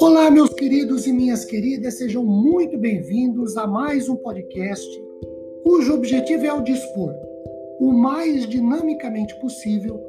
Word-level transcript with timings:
Olá, 0.00 0.30
meus 0.30 0.50
queridos 0.54 1.06
e 1.06 1.12
minhas 1.12 1.44
queridas, 1.44 1.94
sejam 1.94 2.24
muito 2.24 2.76
bem-vindos 2.76 3.56
a 3.56 3.66
mais 3.66 4.08
um 4.08 4.16
podcast 4.16 4.86
cujo 5.62 5.94
objetivo 5.94 6.46
é 6.46 6.52
o 6.52 6.62
dispor, 6.62 7.14
o 7.80 7.92
mais 7.92 8.46
dinamicamente 8.48 9.38
possível, 9.40 10.00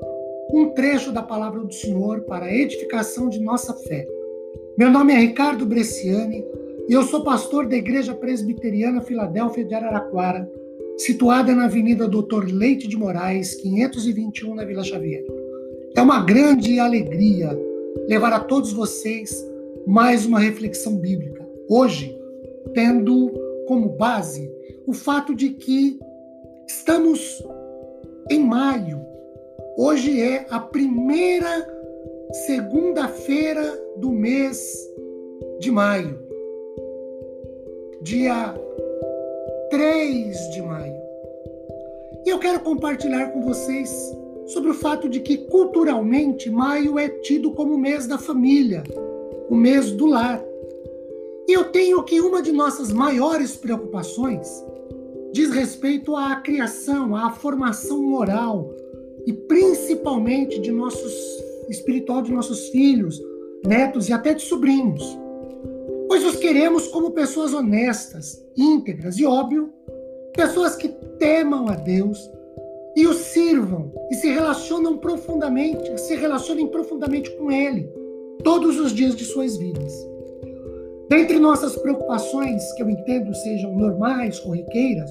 um 0.54 0.70
trecho 0.70 1.12
da 1.12 1.22
palavra 1.22 1.62
do 1.62 1.74
Senhor 1.74 2.22
para 2.22 2.46
a 2.48 2.54
edificação 2.54 3.30
de 3.30 3.40
nossa 3.40 3.74
fé. 3.74 4.06
Meu 4.78 4.90
nome 4.90 5.14
é 5.14 5.18
Ricardo 5.18 5.66
Bresciani 5.66 6.44
e 6.88 6.94
eu 6.94 7.04
sou 7.04 7.24
pastor 7.24 7.68
da 7.68 7.76
Igreja 7.76 8.14
Presbiteriana 8.14 9.02
Filadélfia 9.02 9.64
de 9.64 9.76
Araraquara, 9.76 10.50
situada 11.00 11.56
na 11.56 11.66
Avenida 11.66 12.08
Doutor 12.08 12.46
Leite 12.46 12.88
de 12.88 12.98
Moraes, 12.98 13.56
521, 13.56 14.54
na 14.54 14.66
Vila 14.66 14.84
Xavier. 14.84 15.26
É 15.96 16.02
uma 16.02 16.24
grande 16.24 16.78
alegria 16.78 17.58
levar 18.08 18.34
a 18.34 18.40
todos 18.40 18.74
vocês 18.74 19.46
mais 19.88 20.26
uma 20.26 20.40
reflexão 20.40 20.98
bíblica. 20.98 21.48
Hoje, 21.70 22.18
tendo 22.74 23.32
como 23.66 23.90
base 23.90 24.52
o 24.86 24.94
fato 24.94 25.34
de 25.34 25.52
que 25.52 25.98
estamos 26.68 27.44
em 28.30 28.40
maio. 28.40 29.00
Hoje 29.78 30.22
é 30.22 30.46
a 30.50 30.60
primeira 30.60 31.66
segunda-feira 32.46 33.64
do 33.98 34.12
mês 34.12 34.60
de 35.60 35.72
maio. 35.72 36.20
Dia 38.02 38.54
3 39.70 40.50
de 40.52 40.62
maio. 40.62 40.96
E 42.26 42.30
eu 42.30 42.40
quero 42.40 42.60
compartilhar 42.62 43.28
com 43.28 43.42
vocês 43.42 43.90
sobre 44.48 44.72
o 44.72 44.74
fato 44.74 45.08
de 45.08 45.20
que 45.20 45.38
culturalmente 45.38 46.50
maio 46.50 46.98
é 46.98 47.08
tido 47.08 47.52
como 47.52 47.76
o 47.76 47.78
mês 47.78 48.08
da 48.08 48.18
família, 48.18 48.84
o 49.50 49.56
mês 49.56 49.92
do 49.92 50.08
lar. 50.08 50.44
E 51.48 51.54
eu 51.54 51.66
tenho 51.66 52.04
que 52.04 52.20
uma 52.20 52.42
de 52.42 52.52
nossas 52.52 52.92
maiores 52.92 53.56
preocupações 53.56 54.48
diz 55.32 55.52
respeito 55.52 56.16
à 56.16 56.36
criação, 56.38 57.16
à 57.16 57.32
formação 57.32 58.02
moral 58.02 58.74
e 59.26 59.34
principalmente 59.34 60.60
de 60.60 60.72
nossos 60.72 61.14
espiritual 61.70 62.24
de 62.24 62.32
nossos 62.32 62.70
filhos, 62.70 63.22
netos 63.64 64.10
e 64.10 64.14
até 64.14 64.34
de 64.34 64.42
sobrinhos. 64.42 65.18
Pois 66.22 66.36
os 66.36 66.42
queremos 66.42 66.86
como 66.88 67.12
pessoas 67.12 67.54
honestas, 67.54 68.46
íntegras 68.58 69.18
e 69.18 69.26
óbvio, 69.26 69.72
pessoas 70.36 70.76
que 70.76 70.90
temam 71.18 71.70
a 71.70 71.76
Deus 71.76 72.30
e 72.94 73.08
o 73.08 73.14
sirvam 73.14 73.90
e 74.12 74.16
se 74.16 74.30
relacionam 74.30 74.98
profundamente, 74.98 75.98
se 75.98 76.16
relacionem 76.18 76.68
profundamente 76.68 77.32
com 77.38 77.50
ele 77.50 77.90
todos 78.44 78.78
os 78.78 78.94
dias 78.94 79.16
de 79.16 79.24
suas 79.24 79.56
vidas. 79.56 79.94
Dentre 81.08 81.40
nossas 81.40 81.78
preocupações, 81.78 82.70
que 82.74 82.84
eu 82.84 82.90
entendo 82.90 83.34
sejam 83.34 83.74
normais, 83.74 84.42
corriqueiras, 84.42 85.10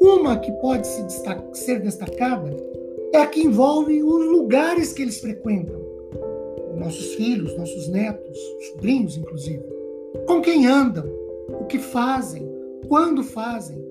uma 0.00 0.38
que 0.38 0.52
pode 0.52 0.86
se 0.86 1.02
destaca, 1.02 1.42
ser 1.54 1.80
destacada 1.80 2.56
é 3.12 3.18
a 3.18 3.26
que 3.26 3.40
envolve 3.40 4.00
os 4.00 4.26
lugares 4.26 4.92
que 4.92 5.02
eles 5.02 5.18
frequentam. 5.18 5.84
Nossos 6.76 7.16
filhos, 7.16 7.58
nossos 7.58 7.88
netos, 7.88 8.38
sobrinhos, 8.70 9.16
inclusive. 9.16 9.75
Com 10.26 10.40
quem 10.40 10.66
andam, 10.66 11.04
o 11.60 11.64
que 11.66 11.78
fazem, 11.78 12.48
quando 12.88 13.22
fazem. 13.22 13.84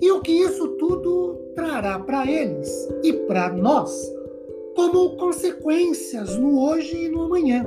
E 0.00 0.10
o 0.10 0.20
que 0.20 0.32
isso 0.32 0.68
tudo 0.76 1.36
trará 1.54 1.98
para 1.98 2.30
eles 2.30 2.68
e 3.02 3.12
para 3.12 3.52
nós 3.52 4.12
como 4.74 5.16
consequências 5.16 6.36
no 6.36 6.60
hoje 6.60 7.04
e 7.04 7.08
no 7.08 7.22
amanhã. 7.22 7.64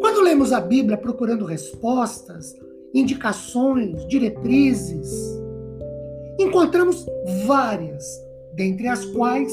Quando 0.00 0.22
lemos 0.22 0.52
a 0.52 0.60
Bíblia 0.60 0.96
procurando 0.96 1.44
respostas, 1.44 2.54
indicações, 2.94 4.06
diretrizes, 4.06 5.38
encontramos 6.38 7.06
várias, 7.46 8.04
dentre 8.54 8.88
as 8.88 9.04
quais 9.04 9.52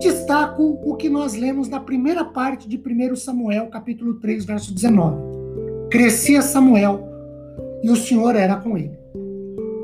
destaco 0.00 0.78
o 0.84 0.96
que 0.96 1.08
nós 1.08 1.34
lemos 1.34 1.68
na 1.68 1.80
primeira 1.80 2.24
parte 2.24 2.68
de 2.68 2.76
1 2.76 3.16
Samuel, 3.16 3.68
capítulo 3.68 4.14
3, 4.14 4.44
verso 4.44 4.74
19. 4.74 5.45
Crescia 5.90 6.42
Samuel 6.42 7.00
e 7.82 7.90
o 7.90 7.96
Senhor 7.96 8.34
era 8.34 8.56
com 8.56 8.76
ele. 8.76 8.98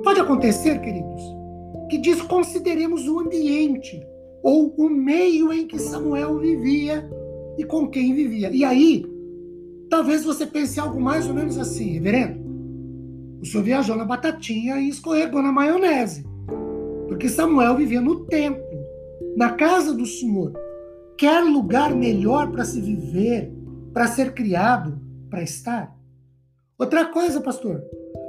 Pode 0.03 0.21
acontecer, 0.21 0.81
queridos, 0.81 1.23
que 1.89 1.99
desconsideremos 1.99 3.07
o 3.07 3.21
ambiente 3.21 4.05
ou 4.43 4.75
o 4.77 4.89
meio 4.89 5.53
em 5.53 5.67
que 5.67 5.79
Samuel 5.79 6.39
vivia 6.39 7.09
e 7.57 7.65
com 7.65 7.89
quem 7.89 8.15
vivia. 8.15 8.51
E 8.51 8.65
aí, 8.65 9.05
Talvez 9.93 10.25
você 10.25 10.47
pense 10.47 10.81
algo 10.81 10.99
mais 10.99 11.29
ou 11.29 11.35
menos 11.35 11.59
assim, 11.59 11.93
reverendo. 11.93 12.41
O 13.43 13.45
senhor 13.45 13.63
viajou 13.63 13.95
na 13.95 14.07
batatinha 14.07 14.81
e 14.81 14.89
escorregou 14.89 15.43
na 15.43 15.53
maionese. 15.53 16.25
Porque 17.09 17.29
Samuel 17.29 17.77
vivia 17.77 18.01
no 18.01 18.25
templo, 18.25 18.65
na 19.37 19.51
casa 19.51 19.93
do 19.93 20.07
Senhor. 20.07 20.55
Quer 21.19 21.45
lugar 21.45 21.95
melhor 21.95 22.51
para 22.51 22.65
se 22.65 22.81
viver, 22.81 23.53
para 23.93 24.07
ser 24.07 24.33
criado, 24.33 24.99
para 25.33 25.43
estar? 25.43 25.97
Outra 26.79 27.07
coisa, 27.07 27.41
pastor. 27.41 27.83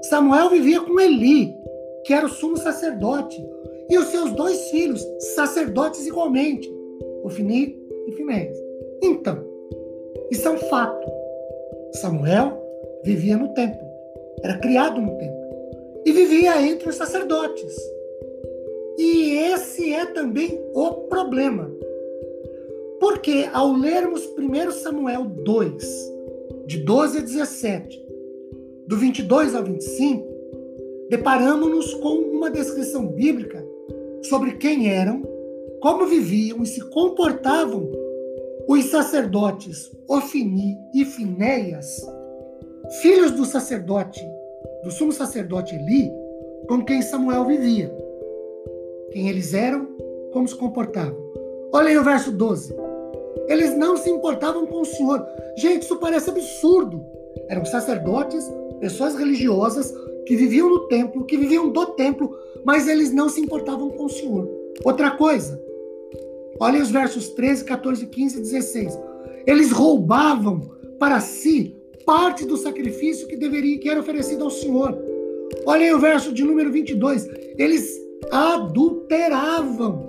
Samuel 0.03 0.49
vivia 0.49 0.79
com 0.79 0.97
Eli, 0.97 1.53
que 2.05 2.13
era 2.13 2.25
o 2.25 2.29
sumo 2.29 2.55
sacerdote, 2.55 3.45
e 3.89 3.97
os 3.97 4.05
seus 4.05 4.31
dois 4.31 4.69
filhos, 4.69 5.05
sacerdotes 5.35 6.07
igualmente, 6.07 6.73
Ofni 7.25 7.77
e 8.07 8.11
Finéias. 8.13 8.57
Então, 9.03 9.43
isso 10.31 10.47
é 10.47 10.51
um 10.51 10.57
fato. 10.57 11.05
Samuel 11.95 12.57
vivia 13.03 13.35
no 13.35 13.53
templo, 13.53 13.85
era 14.41 14.57
criado 14.59 15.01
no 15.01 15.17
templo 15.17 15.43
e 16.05 16.11
vivia 16.13 16.61
entre 16.61 16.87
os 16.87 16.95
sacerdotes. 16.95 17.75
E 18.97 19.35
esse 19.53 19.93
é 19.93 20.05
também 20.05 20.57
o 20.73 20.91
problema. 21.09 21.69
Porque 22.99 23.49
ao 23.51 23.73
lermos 23.73 24.25
1 24.37 24.71
Samuel 24.71 25.25
2, 25.25 26.12
de 26.73 26.79
12 26.79 27.19
a 27.19 27.21
17, 27.21 28.03
do 28.87 28.97
22 28.97 29.53
ao 29.53 29.63
25, 29.63 30.27
deparamos-nos 31.07 31.93
com 31.95 32.15
uma 32.15 32.49
descrição 32.49 33.05
bíblica 33.05 33.63
sobre 34.23 34.53
quem 34.53 34.89
eram, 34.89 35.21
como 35.79 36.07
viviam 36.07 36.63
e 36.63 36.65
se 36.65 36.81
comportavam 36.89 37.91
os 38.67 38.85
sacerdotes 38.85 39.91
Ofini 40.07 40.75
e 40.95 41.05
Finéias, 41.05 42.01
filhos 43.03 43.29
do 43.31 43.45
sacerdote, 43.45 44.25
do 44.83 44.89
sumo 44.89 45.11
sacerdote 45.11 45.75
Eli, 45.75 46.11
com 46.67 46.83
quem 46.83 47.03
Samuel 47.03 47.45
vivia. 47.45 47.95
Quem 49.11 49.29
eles 49.29 49.53
eram, 49.53 49.87
como 50.31 50.47
se 50.47 50.55
comportavam. 50.55 51.21
Olha 51.71 51.89
aí 51.89 51.97
o 51.99 52.03
verso 52.03 52.31
12. 52.31 52.75
Eles 53.47 53.75
não 53.77 53.97
se 53.97 54.09
importavam 54.09 54.65
com 54.65 54.81
o 54.81 54.85
Senhor. 54.85 55.25
Gente, 55.57 55.83
isso 55.83 55.97
parece 55.97 56.29
absurdo. 56.29 57.05
Eram 57.49 57.65
sacerdotes, 57.65 58.49
pessoas 58.79 59.15
religiosas 59.15 59.93
que 60.25 60.35
viviam 60.35 60.69
no 60.69 60.87
templo, 60.87 61.25
que 61.25 61.37
viviam 61.37 61.69
do 61.69 61.85
templo, 61.87 62.35
mas 62.63 62.87
eles 62.87 63.11
não 63.11 63.27
se 63.29 63.41
importavam 63.41 63.89
com 63.89 64.05
o 64.05 64.09
Senhor. 64.09 64.49
Outra 64.85 65.11
coisa, 65.11 65.61
Olhem 66.59 66.81
os 66.81 66.91
versos 66.91 67.29
13, 67.29 67.65
14, 67.65 68.05
15 68.07 68.37
e 68.37 68.41
16. 68.41 68.99
Eles 69.45 69.71
roubavam 69.71 70.61
para 70.99 71.19
si 71.19 71.75
parte 72.05 72.45
do 72.45 72.57
sacrifício 72.57 73.27
que 73.27 73.35
deveria 73.35 73.79
que 73.79 73.89
era 73.89 73.99
oferecido 73.99 74.43
ao 74.43 74.49
Senhor. 74.49 74.97
Olhem 75.65 75.93
o 75.93 75.99
verso 75.99 76.31
de 76.31 76.43
número 76.43 76.71
22. 76.71 77.27
Eles 77.57 77.99
adulteravam 78.31 80.07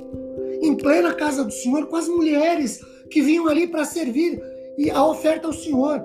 em 0.61 0.77
plena 0.77 1.13
casa 1.13 1.45
do 1.45 1.53
Senhor 1.53 1.87
com 1.87 1.97
as 1.97 2.09
mulheres 2.09 2.81
que 3.15 3.23
vinham 3.23 3.47
ali 3.47 3.69
para 3.69 3.85
servir 3.85 4.43
a 4.93 5.07
oferta 5.07 5.47
ao 5.47 5.53
Senhor. 5.53 6.05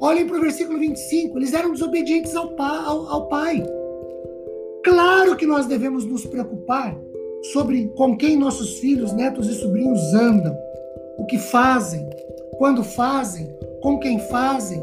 Olhem 0.00 0.26
para 0.26 0.36
o 0.36 0.40
versículo 0.40 0.80
25. 0.80 1.38
Eles 1.38 1.54
eram 1.54 1.70
desobedientes 1.70 2.34
ao, 2.34 2.60
ao, 2.60 3.06
ao 3.06 3.28
Pai. 3.28 3.62
Claro 4.82 5.36
que 5.36 5.46
nós 5.46 5.66
devemos 5.66 6.04
nos 6.04 6.26
preocupar 6.26 7.00
sobre 7.52 7.86
com 7.96 8.16
quem 8.16 8.36
nossos 8.36 8.80
filhos, 8.80 9.12
netos 9.12 9.48
e 9.48 9.54
sobrinhos 9.54 10.12
andam, 10.12 10.52
o 11.18 11.24
que 11.26 11.38
fazem, 11.38 12.04
quando 12.58 12.82
fazem, 12.82 13.46
com 13.80 14.00
quem 14.00 14.18
fazem, 14.18 14.82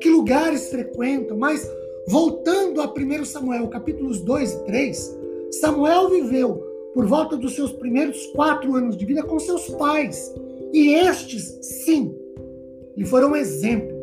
que 0.00 0.08
lugares 0.08 0.70
frequentam. 0.70 1.36
Mas 1.36 1.70
voltando 2.08 2.80
a 2.80 2.86
1 2.86 3.24
Samuel, 3.26 3.68
capítulos 3.68 4.22
2 4.22 4.50
e 4.50 4.64
3, 4.64 5.18
Samuel 5.60 6.08
viveu 6.08 6.54
por 6.94 7.04
volta 7.04 7.36
dos 7.36 7.54
seus 7.54 7.70
primeiros 7.70 8.26
quatro 8.28 8.74
anos 8.76 8.96
de 8.96 9.04
vida 9.04 9.22
com 9.22 9.38
seus 9.38 9.68
pais. 9.68 10.32
E 10.72 10.94
estes, 10.94 11.58
sim, 11.84 12.14
lhe 12.96 13.04
foram 13.04 13.36
exemplo, 13.36 13.96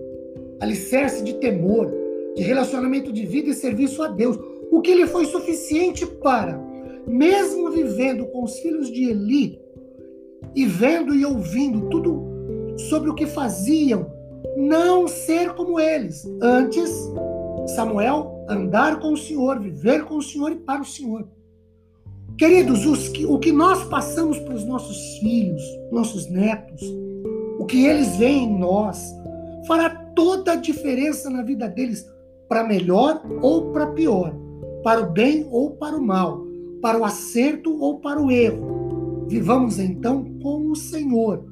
alicerce 0.59 1.23
de 1.23 1.33
temor, 1.35 1.91
de 2.35 2.43
relacionamento 2.43 3.11
de 3.11 3.25
vida 3.25 3.49
e 3.49 3.53
serviço 3.53 4.03
a 4.03 4.07
Deus, 4.07 4.37
o 4.71 4.81
que 4.81 4.93
lhe 4.93 5.07
foi 5.07 5.25
suficiente 5.25 6.05
para 6.05 6.69
mesmo 7.09 7.71
vivendo 7.71 8.27
com 8.27 8.43
os 8.43 8.59
filhos 8.59 8.91
de 8.91 9.09
Eli, 9.09 9.59
e 10.55 10.65
vendo 10.65 11.13
e 11.13 11.25
ouvindo 11.25 11.89
tudo 11.89 12.75
sobre 12.89 13.09
o 13.09 13.15
que 13.15 13.25
faziam, 13.25 14.11
não 14.55 15.07
ser 15.07 15.53
como 15.53 15.79
eles. 15.79 16.25
Antes, 16.41 16.89
Samuel, 17.75 18.45
andar 18.47 18.99
com 18.99 19.13
o 19.13 19.17
Senhor, 19.17 19.59
viver 19.59 20.05
com 20.05 20.17
o 20.17 20.21
Senhor 20.21 20.51
e 20.51 20.55
para 20.55 20.81
o 20.81 20.85
Senhor. 20.85 21.27
Queridos, 22.39 22.85
os 22.85 23.09
que, 23.09 23.25
o 23.25 23.37
que 23.37 23.51
nós 23.51 23.83
passamos 23.89 24.39
para 24.39 24.55
os 24.55 24.63
nossos 24.63 25.17
filhos, 25.17 25.61
nossos 25.91 26.29
netos, 26.29 26.81
o 27.59 27.65
que 27.65 27.85
eles 27.85 28.15
veem 28.15 28.45
em 28.45 28.57
nós, 28.57 29.13
fará 29.67 29.89
toda 30.15 30.53
a 30.53 30.55
diferença 30.55 31.29
na 31.29 31.41
vida 31.41 31.67
deles, 31.67 32.09
para 32.47 32.63
melhor 32.63 33.21
ou 33.41 33.73
para 33.73 33.87
pior, 33.87 34.33
para 34.85 35.01
o 35.01 35.11
bem 35.11 35.49
ou 35.51 35.71
para 35.71 35.97
o 35.97 36.01
mal, 36.01 36.47
para 36.81 36.97
o 36.97 37.03
acerto 37.03 37.77
ou 37.77 37.99
para 37.99 38.21
o 38.21 38.31
erro. 38.31 39.25
Vivamos 39.27 39.77
então 39.77 40.23
com 40.41 40.71
o 40.71 40.77
Senhor, 40.77 41.43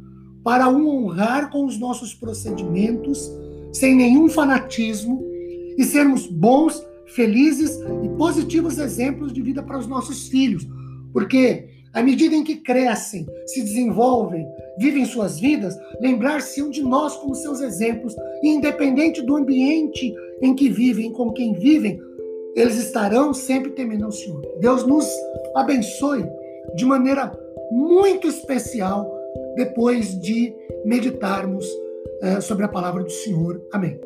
para 0.41 0.69
o 0.69 0.87
honrar 0.87 1.51
com 1.51 1.65
os 1.65 1.77
nossos 1.77 2.13
procedimentos, 2.13 3.29
sem 3.73 3.93
nenhum 3.93 4.29
fanatismo, 4.29 5.21
e 5.77 5.83
sermos 5.83 6.27
bons, 6.27 6.81
felizes 7.07 7.77
e 8.05 8.09
positivos 8.17 8.77
exemplos 8.77 9.33
de 9.33 9.41
vida 9.41 9.61
para 9.61 9.77
os 9.77 9.85
nossos 9.85 10.29
filhos, 10.29 10.65
porque 11.17 11.63
à 11.95 12.03
medida 12.03 12.35
em 12.35 12.43
que 12.43 12.57
crescem, 12.57 13.25
se 13.47 13.63
desenvolvem, 13.63 14.47
vivem 14.77 15.03
suas 15.03 15.39
vidas, 15.39 15.75
lembrar-se 15.99 16.69
de 16.69 16.83
nós 16.83 17.15
como 17.15 17.33
seus 17.33 17.59
exemplos, 17.59 18.15
e 18.43 18.49
independente 18.49 19.23
do 19.23 19.35
ambiente 19.35 20.13
em 20.43 20.53
que 20.53 20.69
vivem, 20.69 21.11
com 21.11 21.31
quem 21.33 21.53
vivem, 21.53 21.99
eles 22.55 22.77
estarão 22.77 23.33
sempre 23.33 23.71
temendo 23.71 24.05
ao 24.05 24.11
Senhor. 24.11 24.43
Deus 24.59 24.85
nos 24.85 25.07
abençoe 25.55 26.23
de 26.75 26.85
maneira 26.85 27.35
muito 27.71 28.27
especial 28.27 29.11
depois 29.55 30.21
de 30.21 30.53
meditarmos 30.85 31.67
é, 32.21 32.39
sobre 32.41 32.63
a 32.63 32.69
palavra 32.69 33.03
do 33.03 33.11
Senhor. 33.11 33.59
Amém. 33.73 33.99